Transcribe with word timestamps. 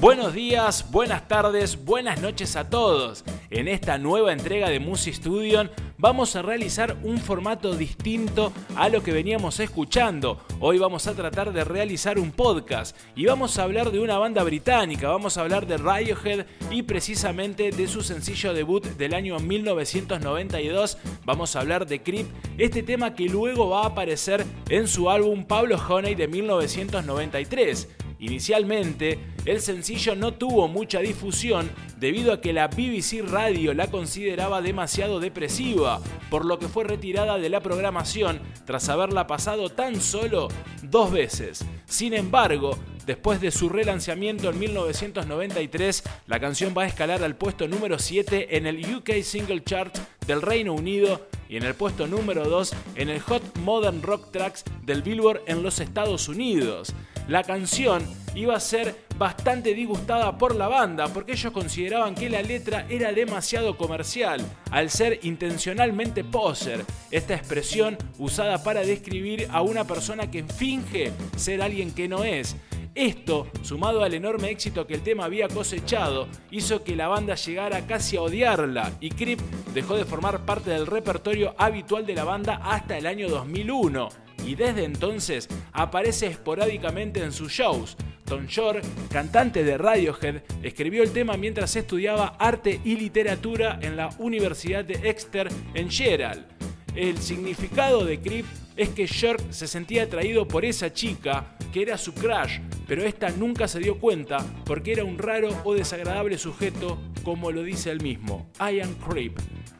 Buenos 0.00 0.34
días, 0.34 0.90
buenas 0.90 1.28
tardes, 1.28 1.84
buenas 1.84 2.20
noches 2.20 2.56
a 2.56 2.68
todos. 2.68 3.24
En 3.50 3.68
esta 3.68 3.98
nueva 3.98 4.32
entrega 4.32 4.68
de 4.68 4.80
Music 4.80 5.14
Studio 5.14 5.70
vamos 6.02 6.34
a 6.34 6.42
realizar 6.42 6.96
un 7.04 7.18
formato 7.18 7.76
distinto 7.76 8.52
a 8.74 8.88
lo 8.88 9.04
que 9.04 9.12
veníamos 9.12 9.60
escuchando. 9.60 10.40
Hoy 10.58 10.76
vamos 10.76 11.06
a 11.06 11.14
tratar 11.14 11.52
de 11.52 11.62
realizar 11.62 12.18
un 12.18 12.32
podcast 12.32 12.96
y 13.14 13.26
vamos 13.26 13.56
a 13.56 13.62
hablar 13.62 13.92
de 13.92 14.00
una 14.00 14.18
banda 14.18 14.42
británica, 14.42 15.06
vamos 15.06 15.38
a 15.38 15.42
hablar 15.42 15.64
de 15.68 15.76
Radiohead 15.76 16.46
y 16.72 16.82
precisamente 16.82 17.70
de 17.70 17.86
su 17.86 18.02
sencillo 18.02 18.52
debut 18.52 18.84
del 18.84 19.14
año 19.14 19.38
1992. 19.38 20.98
Vamos 21.24 21.54
a 21.54 21.60
hablar 21.60 21.86
de 21.86 22.02
Creep, 22.02 22.26
este 22.58 22.82
tema 22.82 23.14
que 23.14 23.26
luego 23.26 23.68
va 23.68 23.84
a 23.84 23.86
aparecer 23.86 24.44
en 24.70 24.88
su 24.88 25.08
álbum 25.08 25.44
Pablo 25.44 25.80
Honey 25.88 26.16
de 26.16 26.26
1993. 26.26 27.88
Inicialmente, 28.18 29.18
el 29.44 29.60
sencillo 29.60 30.14
no 30.14 30.34
tuvo 30.34 30.68
mucha 30.68 31.00
difusión 31.00 31.70
debido 31.98 32.32
a 32.32 32.40
que 32.40 32.52
la 32.52 32.68
BBC 32.68 33.22
Radio 33.28 33.74
la 33.74 33.88
consideraba 33.88 34.62
demasiado 34.62 35.20
depresiva, 35.20 36.00
por 36.30 36.44
lo 36.44 36.58
que 36.58 36.68
fue 36.68 36.84
retirada 36.84 37.38
de 37.38 37.48
la 37.48 37.60
programación 37.60 38.40
tras 38.64 38.88
haberla 38.88 39.26
pasado 39.26 39.68
tan 39.68 40.00
solo 40.00 40.48
dos 40.82 41.10
veces. 41.10 41.64
Sin 41.86 42.14
embargo, 42.14 42.78
después 43.06 43.40
de 43.40 43.50
su 43.50 43.68
relanzamiento 43.68 44.50
en 44.50 44.58
1993, 44.58 46.04
la 46.26 46.40
canción 46.40 46.74
va 46.76 46.82
a 46.82 46.86
escalar 46.86 47.22
al 47.22 47.36
puesto 47.36 47.66
número 47.66 47.98
7 47.98 48.56
en 48.56 48.66
el 48.66 48.94
UK 48.94 49.22
Single 49.22 49.64
Chart 49.64 49.96
del 50.26 50.42
Reino 50.42 50.72
Unido 50.72 51.26
y 51.48 51.56
en 51.56 51.64
el 51.64 51.74
puesto 51.74 52.06
número 52.06 52.44
2 52.44 52.74
en 52.94 53.08
el 53.10 53.20
Hot 53.20 53.58
Modern 53.58 54.02
Rock 54.02 54.30
Tracks 54.30 54.64
del 54.84 55.02
Billboard 55.02 55.42
en 55.46 55.62
los 55.62 55.80
Estados 55.80 56.28
Unidos. 56.28 56.94
La 57.28 57.44
canción 57.44 58.02
iba 58.34 58.56
a 58.56 58.60
ser 58.60 58.96
bastante 59.16 59.74
disgustada 59.74 60.36
por 60.36 60.56
la 60.56 60.68
banda 60.68 61.06
porque 61.08 61.32
ellos 61.32 61.52
consideraban 61.52 62.14
que 62.14 62.28
la 62.28 62.42
letra 62.42 62.86
era 62.88 63.12
demasiado 63.12 63.76
comercial, 63.76 64.40
al 64.70 64.90
ser 64.90 65.20
intencionalmente 65.22 66.24
poser, 66.24 66.84
esta 67.10 67.34
expresión 67.34 67.96
usada 68.18 68.62
para 68.62 68.80
describir 68.80 69.46
a 69.50 69.62
una 69.62 69.84
persona 69.84 70.30
que 70.30 70.42
finge 70.44 71.12
ser 71.36 71.62
alguien 71.62 71.94
que 71.94 72.08
no 72.08 72.24
es. 72.24 72.56
Esto, 72.94 73.46
sumado 73.62 74.02
al 74.02 74.12
enorme 74.12 74.50
éxito 74.50 74.86
que 74.86 74.94
el 74.94 75.02
tema 75.02 75.24
había 75.24 75.48
cosechado, 75.48 76.28
hizo 76.50 76.84
que 76.84 76.94
la 76.94 77.08
banda 77.08 77.36
llegara 77.36 77.86
casi 77.86 78.16
a 78.16 78.22
odiarla 78.22 78.92
y 79.00 79.10
Creep 79.10 79.40
dejó 79.72 79.96
de 79.96 80.04
formar 80.04 80.44
parte 80.44 80.70
del 80.70 80.86
repertorio 80.86 81.54
habitual 81.56 82.04
de 82.04 82.14
la 82.14 82.24
banda 82.24 82.60
hasta 82.62 82.98
el 82.98 83.06
año 83.06 83.30
2001 83.30 84.31
y 84.46 84.54
desde 84.54 84.84
entonces 84.84 85.48
aparece 85.72 86.26
esporádicamente 86.26 87.22
en 87.22 87.32
sus 87.32 87.52
shows. 87.52 87.96
Tom 88.24 88.46
Shore, 88.46 88.80
cantante 89.10 89.64
de 89.64 89.76
Radiohead, 89.76 90.42
escribió 90.62 91.02
el 91.02 91.12
tema 91.12 91.36
mientras 91.36 91.76
estudiaba 91.76 92.36
arte 92.38 92.80
y 92.84 92.96
literatura 92.96 93.78
en 93.82 93.96
la 93.96 94.10
Universidad 94.18 94.84
de 94.84 94.94
Exeter 95.10 95.48
en 95.74 95.90
Gerald. 95.90 96.44
El 96.94 97.18
significado 97.18 98.04
de 98.04 98.20
Creep 98.20 98.46
es 98.76 98.88
que 98.90 99.06
Shore 99.06 99.42
se 99.50 99.66
sentía 99.66 100.04
atraído 100.04 100.46
por 100.46 100.64
esa 100.64 100.92
chica, 100.92 101.56
que 101.72 101.82
era 101.82 101.98
su 101.98 102.14
crush, 102.14 102.58
pero 102.86 103.04
esta 103.04 103.30
nunca 103.30 103.68
se 103.68 103.80
dio 103.80 103.98
cuenta 103.98 104.44
porque 104.64 104.92
era 104.92 105.04
un 105.04 105.18
raro 105.18 105.50
o 105.64 105.74
desagradable 105.74 106.38
sujeto, 106.38 106.98
como 107.24 107.50
lo 107.50 107.62
dice 107.62 107.90
él 107.90 108.02
mismo, 108.02 108.50
I 108.58 108.80
am 108.80 108.94
Creep. 108.94 109.38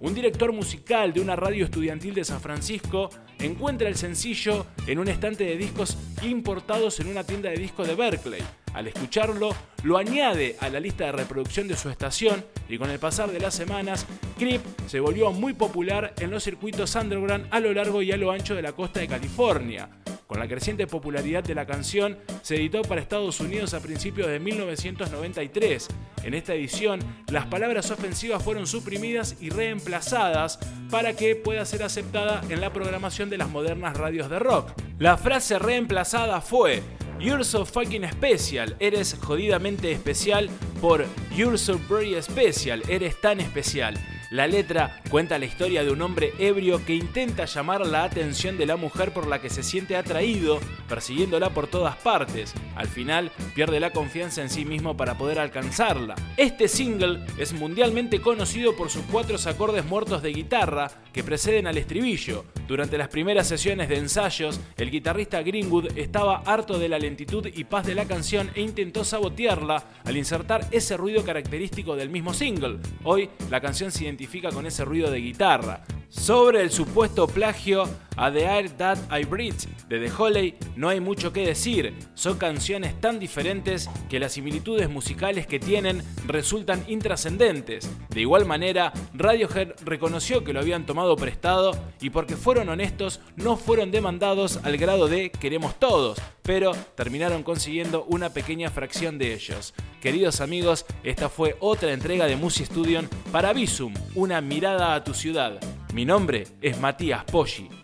Un 0.00 0.14
director 0.14 0.52
musical 0.52 1.12
de 1.12 1.20
una 1.20 1.34
radio 1.34 1.64
estudiantil 1.64 2.12
de 2.14 2.24
San 2.24 2.40
Francisco 2.40 3.08
encuentra 3.38 3.88
el 3.88 3.96
sencillo 3.96 4.66
en 4.86 4.98
un 4.98 5.08
estante 5.08 5.44
de 5.44 5.56
discos 5.56 5.96
importados 6.22 7.00
en 7.00 7.08
una 7.08 7.24
tienda 7.24 7.50
de 7.50 7.56
discos 7.56 7.88
de 7.88 7.94
Berkeley. 7.94 8.42
Al 8.74 8.88
escucharlo, 8.88 9.54
lo 9.82 9.96
añade 9.96 10.56
a 10.60 10.68
la 10.68 10.80
lista 10.80 11.06
de 11.06 11.12
reproducción 11.12 11.68
de 11.68 11.76
su 11.76 11.88
estación 11.88 12.44
y 12.68 12.76
con 12.76 12.90
el 12.90 12.98
pasar 12.98 13.30
de 13.30 13.40
las 13.40 13.54
semanas, 13.54 14.04
Creep 14.36 14.60
se 14.88 15.00
volvió 15.00 15.30
muy 15.30 15.54
popular 15.54 16.12
en 16.18 16.30
los 16.30 16.42
circuitos 16.42 16.94
underground 16.96 17.46
a 17.50 17.60
lo 17.60 17.72
largo 17.72 18.02
y 18.02 18.10
a 18.12 18.16
lo 18.16 18.30
ancho 18.30 18.54
de 18.54 18.62
la 18.62 18.72
costa 18.74 19.00
de 19.00 19.08
California. 19.08 19.88
Con 20.26 20.38
la 20.38 20.48
creciente 20.48 20.86
popularidad 20.86 21.44
de 21.44 21.54
la 21.54 21.66
canción, 21.66 22.18
se 22.42 22.56
editó 22.56 22.82
para 22.82 23.00
Estados 23.00 23.40
Unidos 23.40 23.74
a 23.74 23.80
principios 23.80 24.28
de 24.28 24.40
1993. 24.40 25.88
En 26.24 26.34
esta 26.34 26.54
edición, 26.54 27.00
las 27.28 27.46
palabras 27.46 27.90
ofensivas 27.90 28.42
fueron 28.42 28.66
suprimidas 28.66 29.36
y 29.40 29.50
reemplazadas 29.50 30.58
para 30.90 31.14
que 31.14 31.36
pueda 31.36 31.64
ser 31.66 31.82
aceptada 31.82 32.40
en 32.48 32.60
la 32.60 32.72
programación 32.72 33.28
de 33.28 33.38
las 33.38 33.50
modernas 33.50 33.96
radios 33.96 34.30
de 34.30 34.38
rock. 34.38 34.70
La 34.98 35.18
frase 35.18 35.58
reemplazada 35.58 36.40
fue 36.40 36.82
You're 37.20 37.44
so 37.44 37.64
fucking 37.64 38.08
special, 38.10 38.76
eres 38.80 39.16
jodidamente 39.20 39.92
especial 39.92 40.48
por 40.80 41.06
You're 41.36 41.58
so 41.58 41.78
very 41.88 42.20
special, 42.22 42.82
eres 42.88 43.20
tan 43.20 43.40
especial. 43.40 43.96
La 44.34 44.48
letra 44.48 45.00
cuenta 45.10 45.38
la 45.38 45.44
historia 45.44 45.84
de 45.84 45.92
un 45.92 46.02
hombre 46.02 46.32
ebrio 46.40 46.84
que 46.84 46.92
intenta 46.92 47.44
llamar 47.44 47.86
la 47.86 48.02
atención 48.02 48.58
de 48.58 48.66
la 48.66 48.74
mujer 48.74 49.12
por 49.12 49.28
la 49.28 49.40
que 49.40 49.48
se 49.48 49.62
siente 49.62 49.94
atraído, 49.94 50.58
persiguiéndola 50.88 51.50
por 51.50 51.68
todas 51.68 51.94
partes. 51.94 52.52
Al 52.74 52.88
final, 52.88 53.30
pierde 53.54 53.78
la 53.78 53.92
confianza 53.92 54.42
en 54.42 54.50
sí 54.50 54.64
mismo 54.64 54.96
para 54.96 55.16
poder 55.16 55.38
alcanzarla. 55.38 56.16
Este 56.36 56.66
single 56.66 57.20
es 57.38 57.52
mundialmente 57.52 58.20
conocido 58.20 58.74
por 58.74 58.90
sus 58.90 59.02
cuatro 59.02 59.36
acordes 59.46 59.84
muertos 59.84 60.20
de 60.20 60.32
guitarra 60.32 60.90
que 61.12 61.22
preceden 61.22 61.68
al 61.68 61.78
estribillo. 61.78 62.44
Durante 62.66 62.98
las 62.98 63.08
primeras 63.08 63.46
sesiones 63.46 63.88
de 63.88 63.98
ensayos, 63.98 64.58
el 64.76 64.90
guitarrista 64.90 65.42
Greenwood 65.42 65.96
estaba 65.96 66.38
harto 66.38 66.80
de 66.80 66.88
la 66.88 66.98
lentitud 66.98 67.46
y 67.54 67.62
paz 67.62 67.86
de 67.86 67.94
la 67.94 68.06
canción 68.06 68.50
e 68.56 68.62
intentó 68.62 69.04
sabotearla 69.04 69.84
al 70.02 70.16
insertar 70.16 70.66
ese 70.72 70.96
ruido 70.96 71.22
característico 71.22 71.94
del 71.94 72.10
mismo 72.10 72.34
single. 72.34 72.78
Hoy, 73.04 73.30
la 73.48 73.60
canción 73.60 73.92
se 73.92 74.04
identifica 74.04 74.23
con 74.52 74.66
ese 74.66 74.84
ruido 74.84 75.10
de 75.10 75.18
guitarra. 75.18 75.84
Sobre 76.16 76.62
el 76.62 76.70
supuesto 76.70 77.26
plagio 77.26 77.84
a 78.16 78.32
The 78.32 78.44
Air 78.44 78.70
That 78.70 78.98
I 79.10 79.24
Breathe 79.24 79.66
de 79.88 79.98
The 79.98 80.12
Holly 80.16 80.54
no 80.76 80.88
hay 80.88 81.00
mucho 81.00 81.32
que 81.32 81.46
decir, 81.46 81.92
son 82.14 82.38
canciones 82.38 82.98
tan 83.00 83.18
diferentes 83.18 83.90
que 84.08 84.18
las 84.18 84.32
similitudes 84.32 84.88
musicales 84.88 85.46
que 85.46 85.58
tienen 85.58 86.02
resultan 86.26 86.82
intrascendentes. 86.88 87.90
De 88.08 88.20
igual 88.22 88.46
manera, 88.46 88.92
Radiohead 89.12 89.72
reconoció 89.84 90.44
que 90.44 90.52
lo 90.54 90.60
habían 90.60 90.86
tomado 90.86 91.16
prestado 91.16 91.72
y 92.00 92.10
porque 92.10 92.36
fueron 92.36 92.70
honestos 92.70 93.20
no 93.36 93.56
fueron 93.56 93.90
demandados 93.90 94.60
al 94.62 94.78
grado 94.78 95.08
de 95.08 95.30
queremos 95.30 95.78
todos, 95.78 96.18
pero 96.42 96.72
terminaron 96.94 97.42
consiguiendo 97.42 98.04
una 98.04 98.30
pequeña 98.30 98.70
fracción 98.70 99.18
de 99.18 99.34
ellos. 99.34 99.74
Queridos 100.00 100.40
amigos, 100.40 100.86
esta 101.02 101.28
fue 101.28 101.56
otra 101.60 101.92
entrega 101.92 102.26
de 102.26 102.36
Music 102.36 102.66
Studio 102.66 103.02
para 103.32 103.52
Visum, 103.52 103.92
una 104.14 104.40
mirada 104.40 104.94
a 104.94 105.04
tu 105.04 105.12
ciudad. 105.12 105.60
Mi 105.94 106.04
nombre 106.04 106.44
es 106.60 106.80
Matías 106.80 107.22
Poggi. 107.22 107.83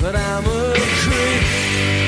But 0.00 0.14
I'm 0.14 0.44
a 0.44 0.74
creep. 1.02 2.07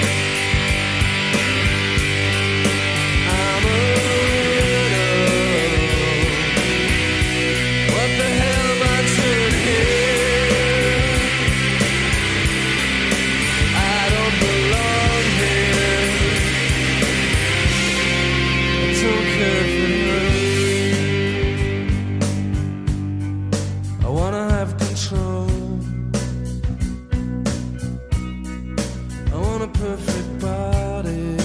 perfect 29.71 30.41
body. 30.41 31.37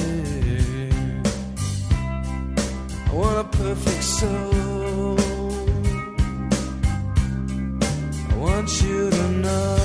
I 3.08 3.14
want 3.14 3.38
a 3.38 3.58
perfect 3.58 4.04
soul. 4.04 5.20
I 8.32 8.36
want 8.38 8.82
you 8.82 9.10
to 9.10 9.32
know. 9.32 9.85